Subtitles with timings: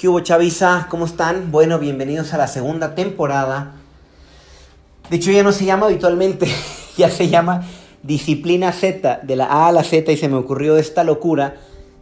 [0.00, 0.86] ¿Qué hubo, Chavisa?
[0.88, 1.52] ¿Cómo están?
[1.52, 3.72] Bueno, bienvenidos a la segunda temporada.
[5.10, 6.46] De hecho, ya no se llama habitualmente,
[6.96, 7.66] ya se llama
[8.02, 11.56] Disciplina Z, de la A a la Z, y se me ocurrió esta locura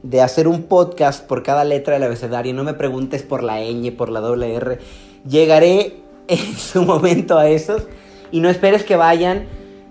[0.04, 2.54] de hacer un podcast por cada letra del abecedario.
[2.54, 4.78] No me preguntes por la ñ, por la doble R.
[5.28, 5.96] Llegaré
[6.28, 7.82] en su momento a esos
[8.30, 9.48] y no esperes que vayan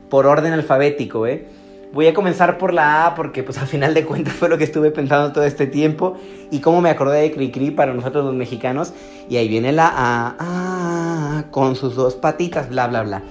[0.09, 1.45] por orden alfabético, ¿eh?
[1.93, 4.63] Voy a comenzar por la A porque pues al final de cuentas fue lo que
[4.63, 6.15] estuve pensando todo este tiempo
[6.51, 8.93] y cómo me acordé de Cricri para nosotros los mexicanos
[9.29, 13.23] y ahí viene la A, A con sus dos patitas, bla bla bla.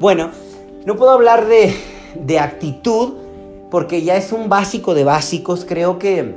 [0.00, 0.30] Bueno,
[0.84, 1.74] no puedo hablar de,
[2.14, 3.14] de actitud
[3.70, 6.34] porque ya es un básico de básicos, creo que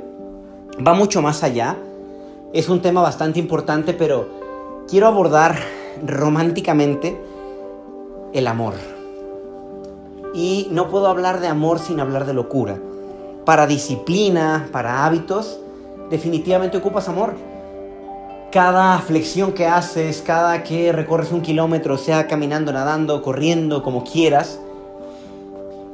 [0.86, 1.76] va mucho más allá.
[2.52, 4.28] Es un tema bastante importante, pero
[4.88, 5.56] quiero abordar
[6.06, 7.18] románticamente
[8.34, 8.74] el amor.
[10.34, 12.78] Y no puedo hablar de amor sin hablar de locura.
[13.44, 15.58] Para disciplina, para hábitos,
[16.10, 17.34] definitivamente ocupas amor.
[18.50, 24.58] Cada flexión que haces, cada que recorres un kilómetro, sea caminando, nadando, corriendo, como quieras,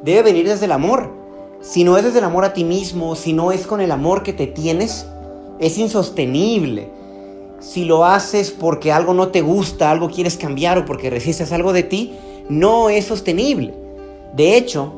[0.03, 1.11] debe venir desde el amor.
[1.61, 4.23] Si no es desde el amor a ti mismo, si no es con el amor
[4.23, 5.07] que te tienes,
[5.59, 6.91] es insostenible.
[7.61, 11.73] Si lo haces porque algo no te gusta, algo quieres cambiar o porque resistes algo
[11.73, 12.15] de ti,
[12.49, 13.75] no es sostenible.
[14.33, 14.93] De hecho,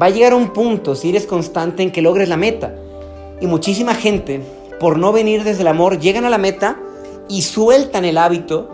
[0.00, 2.74] va a llegar un punto, si eres constante, en que logres la meta.
[3.40, 4.42] Y muchísima gente,
[4.78, 6.78] por no venir desde el amor, llegan a la meta
[7.28, 8.68] y sueltan el hábito.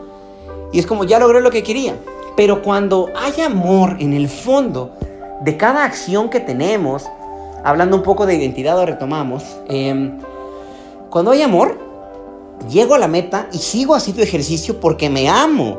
[0.72, 1.96] Y es como, ya logré lo que quería.
[2.36, 4.92] Pero cuando hay amor en el fondo
[5.40, 7.04] de cada acción que tenemos,
[7.64, 10.18] hablando un poco de identidad, o retomamos, em,
[11.10, 11.78] cuando hay amor,
[12.70, 15.78] llego a la meta y sigo haciendo ejercicio porque me amo,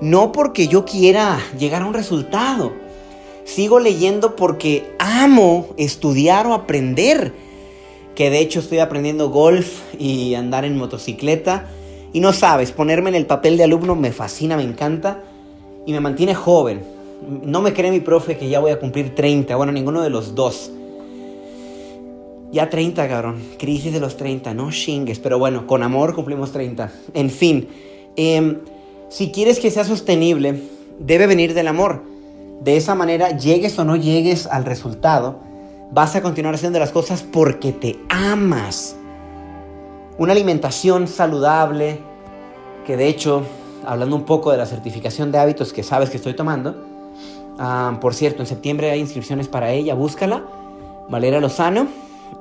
[0.00, 2.72] no porque yo quiera llegar a un resultado.
[3.46, 7.32] Sigo leyendo porque amo estudiar o aprender.
[8.16, 11.68] Que de hecho estoy aprendiendo golf y andar en motocicleta.
[12.12, 15.22] Y no sabes, ponerme en el papel de alumno me fascina, me encanta.
[15.86, 16.82] Y me mantiene joven.
[17.44, 19.54] No me cree mi profe que ya voy a cumplir 30.
[19.54, 20.72] Bueno, ninguno de los dos.
[22.50, 23.40] Ya 30, cabrón.
[23.58, 25.20] Crisis de los 30, no chingues.
[25.20, 26.92] Pero bueno, con amor cumplimos 30.
[27.14, 27.68] En fin,
[28.16, 28.58] em,
[29.08, 30.62] si quieres que sea sostenible,
[30.98, 32.15] debe venir del amor.
[32.60, 35.40] De esa manera, llegues o no llegues al resultado,
[35.90, 38.96] vas a continuar haciendo las cosas porque te amas.
[40.18, 42.00] Una alimentación saludable,
[42.86, 43.42] que de hecho,
[43.84, 46.84] hablando un poco de la certificación de hábitos que sabes que estoy tomando,
[47.58, 50.44] ah, por cierto, en septiembre hay inscripciones para ella, búscala,
[51.08, 51.86] Valera Lozano,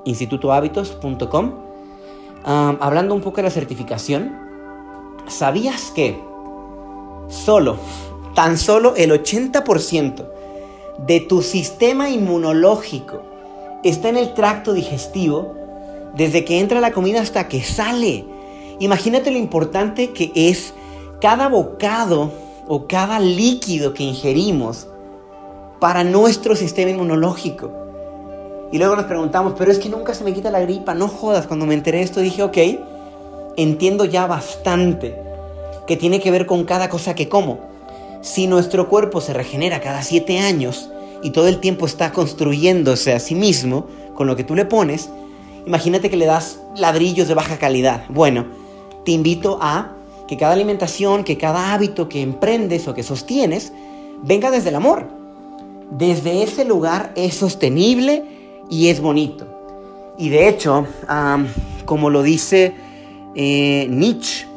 [0.05, 1.51] institutohábitos.com.
[2.45, 4.37] Ah, hablando un poco de la certificación,
[5.27, 6.19] ¿sabías que
[7.27, 7.77] solo
[8.35, 10.25] tan solo el 80%
[10.99, 13.23] de tu sistema inmunológico
[13.83, 15.53] está en el tracto digestivo
[16.15, 18.25] desde que entra la comida hasta que sale.
[18.79, 20.73] Imagínate lo importante que es
[21.19, 22.31] cada bocado
[22.67, 24.87] o cada líquido que ingerimos
[25.79, 27.71] para nuestro sistema inmunológico.
[28.71, 31.47] Y luego nos preguntamos, pero es que nunca se me quita la gripa, no jodas.
[31.47, 32.57] Cuando me enteré de esto dije, ok,
[33.55, 35.15] entiendo ya bastante
[35.85, 37.74] que tiene que ver con cada cosa que como.
[38.25, 40.89] Si nuestro cuerpo se regenera cada siete años
[41.21, 45.11] y todo el tiempo está construyéndose a sí mismo con lo que tú le pones,
[45.67, 48.05] imagínate que le das ladrillos de baja calidad.
[48.09, 48.47] Bueno,
[49.05, 49.91] te invito a
[50.27, 53.71] que cada alimentación, que cada hábito que emprendes o que sostienes,
[54.23, 55.07] venga desde el amor.
[55.91, 58.23] Desde ese lugar es sostenible
[58.71, 59.45] y es bonito.
[60.17, 60.87] Y de hecho,
[61.85, 62.73] como lo dice
[63.35, 64.47] eh, Nietzsche,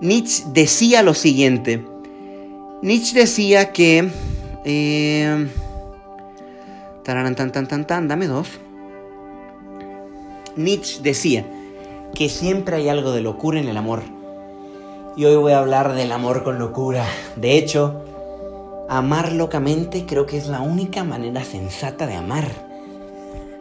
[0.00, 1.84] Nietzsche decía lo siguiente,
[2.80, 4.08] Nietzsche decía que...
[4.64, 5.48] Eh,
[7.02, 8.48] tan, tan, tan, tan, dame dos.
[10.54, 11.44] Nietzsche decía
[12.14, 14.02] que siempre hay algo de locura en el amor.
[15.16, 17.04] Y hoy voy a hablar del amor con locura.
[17.34, 18.04] De hecho,
[18.88, 22.48] amar locamente creo que es la única manera sensata de amar.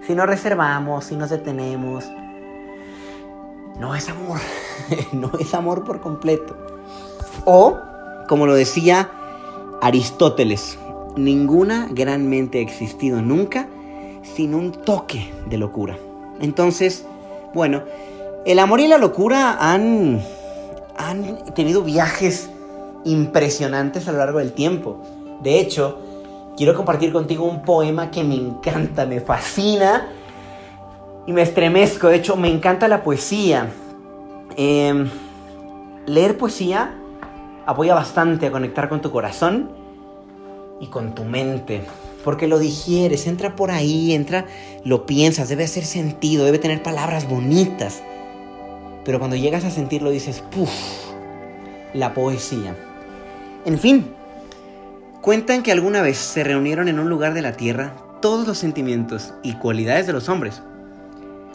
[0.05, 2.05] Si nos reservamos, si nos detenemos,
[3.79, 4.39] no es amor.
[5.11, 6.55] no es amor por completo.
[7.45, 7.79] O
[8.27, 9.09] como lo decía
[9.81, 10.77] Aristóteles,
[11.15, 13.67] ninguna gran mente ha existido nunca
[14.23, 15.97] sin un toque de locura.
[16.41, 17.05] Entonces,
[17.53, 17.83] bueno,
[18.45, 20.21] el amor y la locura han,
[20.97, 22.49] han tenido viajes
[23.05, 25.01] impresionantes a lo largo del tiempo.
[25.41, 25.99] De hecho,
[26.55, 30.09] quiero compartir contigo un poema que me encanta, me fascina
[31.25, 32.07] y me estremezco.
[32.07, 33.69] De hecho, me encanta la poesía.
[34.55, 35.09] Em,
[36.05, 36.95] leer poesía
[37.67, 39.69] apoya bastante a conectar con tu corazón
[40.79, 41.81] y con tu mente.
[42.23, 44.45] Porque lo digieres, entra por ahí, entra,
[44.83, 48.01] lo piensas, debe hacer sentido, debe tener palabras bonitas.
[49.05, 50.69] Pero cuando llegas a sentirlo dices, ¡puf!
[51.93, 52.75] La poesía.
[53.65, 54.13] En fin,
[55.21, 59.33] cuentan que alguna vez se reunieron en un lugar de la tierra todos los sentimientos
[59.43, 60.61] y cualidades de los hombres.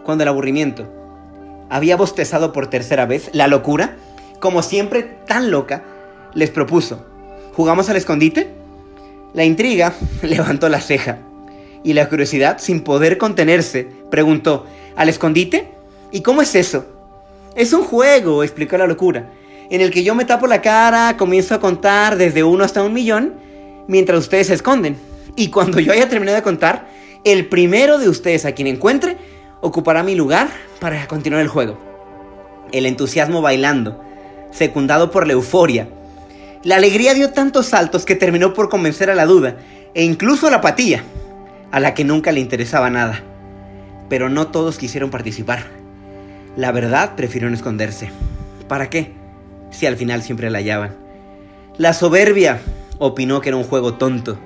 [0.04, 0.86] Cuando el aburrimiento
[1.70, 3.96] había bostezado por tercera vez, la locura,
[4.40, 5.84] como siempre tan loca,
[6.34, 7.04] les propuso,
[7.54, 8.48] ¿jugamos al escondite?
[9.34, 11.18] La intriga levantó la ceja
[11.84, 15.68] y la curiosidad, sin poder contenerse, preguntó, ¿al escondite?
[16.10, 16.86] ¿Y cómo es eso?
[17.56, 19.30] Es un juego, explicó la locura,
[19.70, 22.92] en el que yo me tapo la cara, comienzo a contar desde uno hasta un
[22.92, 23.34] millón,
[23.88, 24.96] mientras ustedes se esconden.
[25.36, 26.86] Y cuando yo haya terminado de contar,
[27.24, 29.16] el primero de ustedes a quien encuentre
[29.60, 30.48] ocupará mi lugar
[30.80, 31.78] para continuar el juego.
[32.72, 34.02] El entusiasmo bailando,
[34.50, 35.88] secundado por la euforia.
[36.64, 39.56] La alegría dio tantos saltos que terminó por convencer a la duda
[39.94, 41.02] e incluso a la apatía,
[41.72, 43.20] a la que nunca le interesaba nada.
[44.08, 45.64] Pero no todos quisieron participar.
[46.56, 48.10] La verdad prefirieron esconderse.
[48.68, 49.12] ¿Para qué?
[49.70, 50.94] Si al final siempre la hallaban.
[51.78, 52.60] La soberbia
[52.98, 54.38] opinó que era un juego tonto.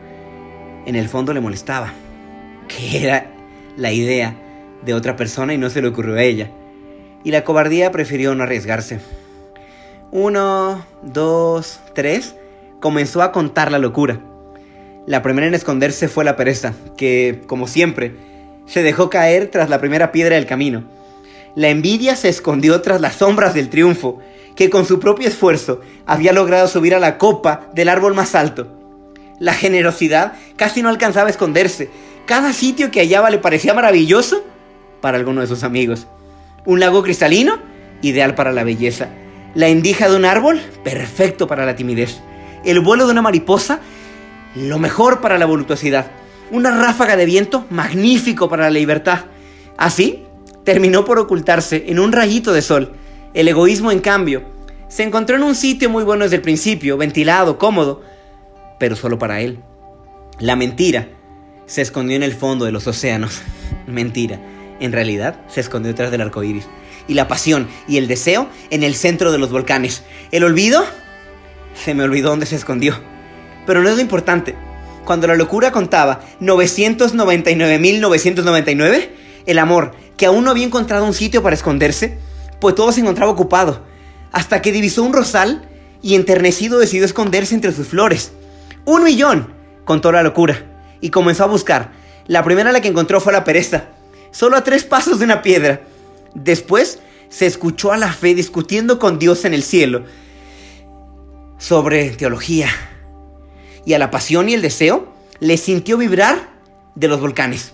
[0.86, 1.92] En el fondo le molestaba.
[2.66, 3.30] Que era
[3.76, 4.34] la idea
[4.84, 6.50] de otra persona y no se le ocurrió a ella.
[7.24, 9.00] Y la cobardía prefirió no arriesgarse.
[10.12, 12.36] Uno, dos, tres.
[12.80, 14.20] Comenzó a contar la locura.
[15.06, 18.14] La primera en esconderse fue la pereza, que, como siempre,
[18.66, 20.84] se dejó caer tras la primera piedra del camino.
[21.54, 24.18] La envidia se escondió tras las sombras del triunfo,
[24.54, 28.68] que con su propio esfuerzo había logrado subir a la copa del árbol más alto.
[29.38, 31.90] La generosidad casi no alcanzaba a esconderse.
[32.26, 34.44] Cada sitio que hallaba le parecía maravilloso
[35.00, 36.06] para alguno de sus amigos.
[36.64, 37.58] Un lago cristalino,
[38.02, 39.08] ideal para la belleza.
[39.56, 42.20] La endija de un árbol, perfecto para la timidez.
[42.62, 43.80] El vuelo de una mariposa,
[44.54, 46.10] lo mejor para la voluptuosidad.
[46.50, 49.24] Una ráfaga de viento, magnífico para la libertad.
[49.78, 50.24] Así,
[50.62, 52.92] terminó por ocultarse en un rayito de sol.
[53.32, 54.44] El egoísmo, en cambio,
[54.88, 58.02] se encontró en un sitio muy bueno desde el principio, ventilado, cómodo,
[58.78, 59.60] pero solo para él.
[60.38, 61.08] La mentira
[61.64, 63.40] se escondió en el fondo de los océanos.
[63.86, 64.38] Mentira
[64.80, 66.66] en realidad se escondió detrás del arco iris.
[67.08, 70.02] Y la pasión y el deseo en el centro de los volcanes.
[70.32, 70.84] El olvido,
[71.74, 72.98] se me olvidó dónde se escondió.
[73.66, 74.56] Pero no es lo importante.
[75.04, 79.08] Cuando la locura contaba 999.999,
[79.46, 82.18] el amor, que aún no había encontrado un sitio para esconderse,
[82.60, 83.84] pues todo se encontraba ocupado.
[84.32, 85.68] Hasta que divisó un rosal
[86.02, 88.32] y enternecido decidió esconderse entre sus flores.
[88.84, 89.54] ¡Un millón!
[89.84, 90.64] contó la locura.
[91.00, 91.92] Y comenzó a buscar.
[92.26, 93.90] La primera la que encontró fue la pereza
[94.36, 95.80] solo a tres pasos de una piedra.
[96.36, 96.98] Después
[97.30, 100.04] se escuchó a la fe discutiendo con Dios en el cielo
[101.58, 102.68] sobre teología.
[103.86, 106.50] Y a la pasión y el deseo le sintió vibrar
[106.94, 107.72] de los volcanes.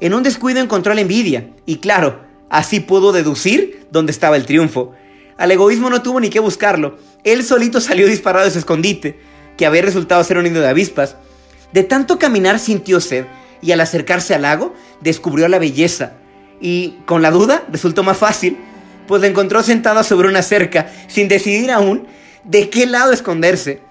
[0.00, 4.92] En un descuido encontró la envidia y claro, así pudo deducir dónde estaba el triunfo.
[5.36, 6.96] Al egoísmo no tuvo ni que buscarlo.
[7.24, 9.18] Él solito salió disparado de su escondite,
[9.56, 11.16] que había resultado ser un nido de avispas.
[11.72, 13.24] De tanto caminar sintió sed
[13.60, 16.12] y al acercarse al lago descubrió la belleza.
[16.60, 18.58] Y con la duda resultó más fácil,
[19.06, 22.06] pues la encontró sentada sobre una cerca, sin decidir aún
[22.44, 23.82] de qué lado esconderse.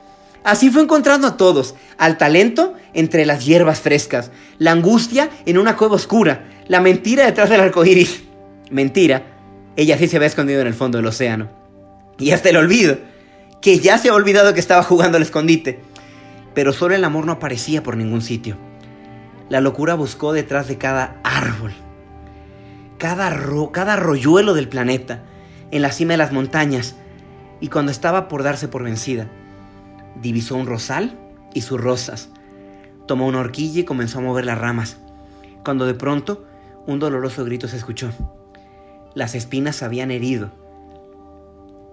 [0.44, 5.76] Así fue encontrando a todos, al talento entre las hierbas frescas, la angustia en una
[5.76, 8.23] cueva oscura, la mentira detrás del arco iris.
[8.71, 9.23] Mentira,
[9.76, 11.49] ella sí se había escondido en el fondo del océano.
[12.18, 12.97] Y hasta el olvido,
[13.61, 15.80] que ya se ha olvidado que estaba jugando al escondite.
[16.54, 18.57] Pero solo el amor no aparecía por ningún sitio.
[19.49, 21.73] La locura buscó detrás de cada árbol,
[22.99, 23.35] cada,
[23.71, 25.23] cada arroyuelo del planeta,
[25.71, 26.95] en la cima de las montañas,
[27.59, 29.27] y cuando estaba por darse por vencida,
[30.21, 31.18] divisó un rosal
[31.53, 32.29] y sus rosas.
[33.07, 34.97] Tomó una horquilla y comenzó a mover las ramas,
[35.63, 36.45] cuando de pronto
[36.85, 38.11] un doloroso grito se escuchó.
[39.15, 40.51] Las espinas habían herido,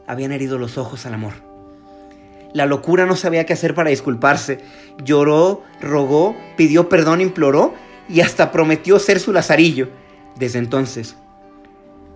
[0.07, 1.35] habían herido los ojos al amor.
[2.53, 4.61] La locura no sabía qué hacer para disculparse.
[5.05, 7.75] Lloró, rogó, pidió perdón, imploró
[8.09, 9.89] y hasta prometió ser su lazarillo.
[10.37, 11.17] Desde entonces,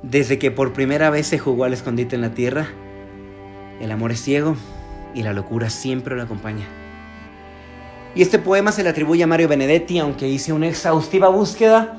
[0.02, 2.68] desde que por primera vez se jugó al escondite en la tierra,
[3.80, 4.56] el amor es ciego
[5.14, 6.66] y la locura siempre lo acompaña.
[8.14, 11.98] Y este poema se le atribuye a Mario Benedetti, aunque hice una exhaustiva búsqueda.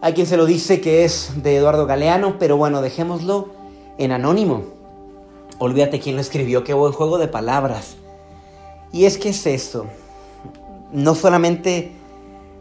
[0.00, 3.50] Hay quien se lo dice que es de Eduardo Galeano, pero bueno, dejémoslo
[3.98, 4.64] en anónimo.
[5.58, 7.96] Olvídate quién lo escribió, qué buen juego de palabras.
[8.92, 9.86] Y es que es esto.
[10.92, 11.92] No solamente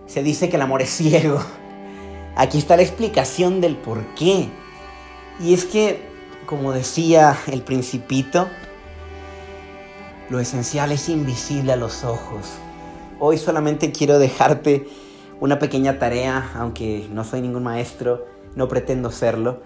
[0.08, 1.40] se dice que el amor es ciego.
[2.36, 4.50] Aquí está la explicación del por qué.
[5.40, 6.02] Y es que,
[6.46, 8.48] como decía el principito,
[10.30, 12.46] lo esencial es invisible a los ojos.
[13.20, 14.88] Hoy solamente quiero dejarte
[15.40, 19.62] una pequeña tarea, aunque no soy ningún maestro, no pretendo serlo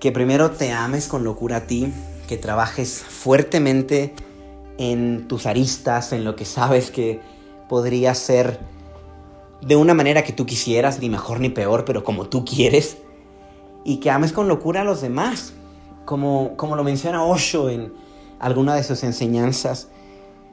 [0.00, 1.92] que primero te ames con locura a ti,
[2.26, 4.14] que trabajes fuertemente
[4.78, 7.20] en tus aristas, en lo que sabes que
[7.68, 8.58] podría ser
[9.62, 12.98] de una manera que tú quisieras, ni mejor ni peor, pero como tú quieres,
[13.84, 15.52] y que ames con locura a los demás,
[16.04, 17.92] como, como lo menciona Osho en
[18.38, 19.88] alguna de sus enseñanzas.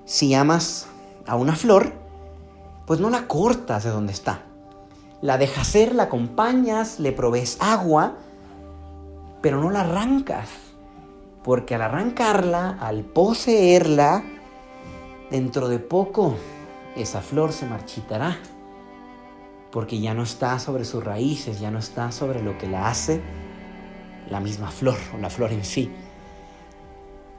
[0.05, 0.87] Si amas
[1.25, 1.93] a una flor,
[2.85, 4.43] pues no la cortas de donde está.
[5.21, 8.15] La dejas ser, la acompañas, le provees agua,
[9.41, 10.49] pero no la arrancas.
[11.43, 14.23] Porque al arrancarla, al poseerla,
[15.31, 16.35] dentro de poco
[16.95, 18.37] esa flor se marchitará.
[19.77, 23.21] Porque ya no está sobre sus raíces, ya no está sobre lo que la hace
[24.27, 25.93] la misma flor o la flor en sí.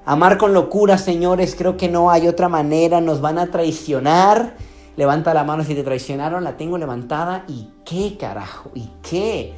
[0.07, 4.55] Amar con locura, señores, creo que no hay otra manera, nos van a traicionar.
[4.97, 7.43] Levanta la mano si te traicionaron, la tengo levantada.
[7.49, 8.71] ¿Y qué carajo?
[8.73, 9.55] ¿Y qué?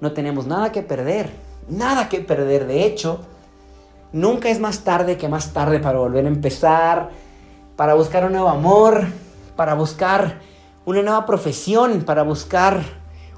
[0.00, 1.30] No tenemos nada que perder,
[1.68, 2.66] nada que perder.
[2.66, 3.20] De hecho,
[4.10, 7.10] Nunca es más tarde que más tarde para volver a empezar,
[7.76, 9.06] para buscar un nuevo amor,
[9.54, 10.40] para buscar
[10.86, 12.82] una nueva profesión, para buscar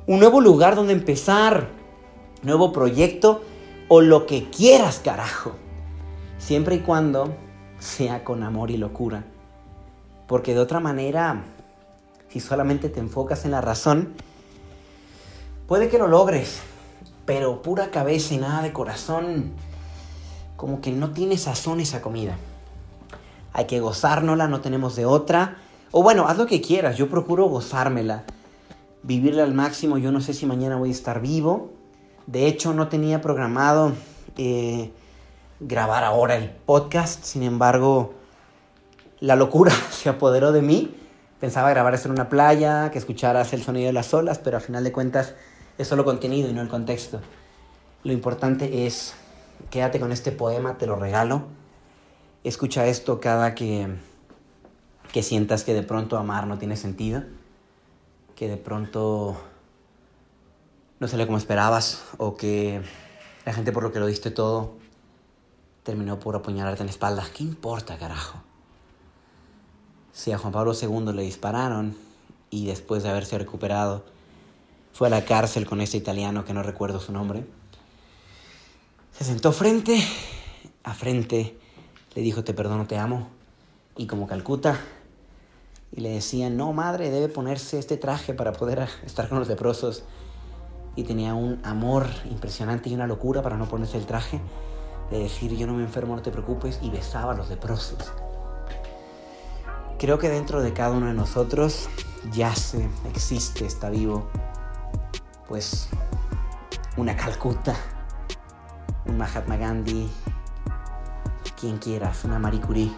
[0.07, 1.69] un nuevo lugar donde empezar,
[2.43, 3.43] nuevo proyecto
[3.89, 5.53] o lo que quieras, carajo.
[6.39, 7.35] Siempre y cuando
[7.79, 9.25] sea con amor y locura.
[10.27, 11.45] Porque de otra manera,
[12.29, 14.15] si solamente te enfocas en la razón,
[15.69, 16.61] puede que lo logres,
[17.25, 19.53] pero pura cabeza y nada de corazón
[20.57, 22.37] como que no tiene sazón esa comida.
[23.53, 25.59] Hay que gozárnosla, no tenemos de otra.
[25.99, 28.25] O bueno, haz lo que quieras, yo procuro gozármela,
[29.03, 29.97] vivirla al máximo.
[29.97, 31.73] Yo no sé si mañana voy a estar vivo.
[32.27, 33.95] De hecho, no tenía programado
[34.37, 34.93] eh,
[35.59, 37.25] grabar ahora el podcast.
[37.25, 38.13] Sin embargo,
[39.21, 40.95] la locura se apoderó de mí.
[41.41, 44.63] Pensaba grabar esto en una playa, que escucharas el sonido de las olas, pero al
[44.63, 45.33] final de cuentas
[45.79, 47.23] es solo contenido y no el contexto.
[48.05, 49.15] Lo importante es
[49.71, 51.45] Quédate con este poema, te lo regalo.
[52.45, 53.89] Escucha esto cada que,
[55.13, 57.25] que sientas que de pronto amar no tiene sentido,
[58.35, 59.37] que de pronto
[60.99, 62.83] no sale como esperabas o que
[63.45, 64.75] la gente por lo que lo diste todo
[65.83, 67.25] terminó por apuñalarte en la espalda.
[67.35, 68.43] ¿Qué importa, carajo?
[70.13, 71.97] Si a Juan Pablo II le dispararon
[72.51, 74.05] y después de haberse recuperado
[74.93, 77.45] fue a la cárcel con ese italiano que no recuerdo su nombre,
[79.13, 80.03] se sentó frente
[80.87, 81.59] a frente,
[82.15, 83.29] le dijo, te perdono, te amo.
[83.97, 84.81] Y como Calcuta,
[85.97, 90.05] y le decían, no, madre, debe ponerse este traje para poder estar con los leprosos.
[90.95, 94.41] Y tenía un amor impresionante y una locura para no ponerse el traje,
[95.11, 97.99] de decir, yo no me enfermo, no te preocupes, y besaba a los leprosos.
[99.99, 101.89] Creo que dentro de cada uno de nosotros
[102.33, 104.27] yace, existe, está vivo,
[105.49, 105.89] pues
[106.97, 107.75] una Calcuta
[109.07, 110.09] un Mahatma Gandhi,
[111.59, 112.93] quien quieras, una Marie Curie,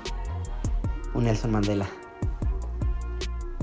[1.14, 1.86] un Nelson Mandela.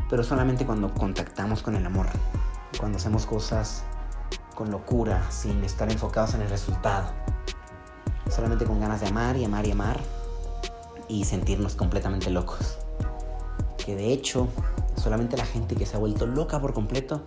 [0.10, 2.08] Pero solamente cuando contactamos con el amor,
[2.80, 3.84] cuando hacemos cosas
[4.56, 7.12] con locura, sin estar enfocados en el resultado.
[8.30, 10.00] Solamente con ganas de amar y amar y amar
[11.08, 12.78] y sentirnos completamente locos.
[13.78, 14.48] Que de hecho,
[14.96, 17.24] solamente la gente que se ha vuelto loca por completo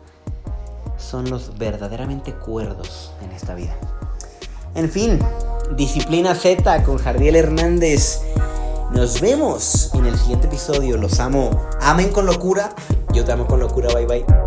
[0.96, 3.76] son los verdaderamente cuerdos en esta vida.
[4.74, 5.18] En fin,
[5.76, 8.20] Disciplina Z con Jardiel Hernández.
[8.90, 10.96] Nos vemos en el siguiente episodio.
[10.96, 11.50] Los amo.
[11.82, 12.74] Amen con locura.
[13.12, 13.88] Yo te amo con locura.
[13.94, 14.37] Bye bye.